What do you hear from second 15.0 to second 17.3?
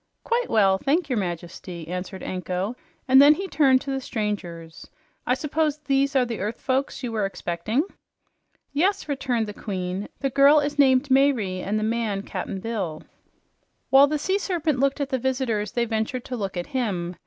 the visitors, they ventured to look at him.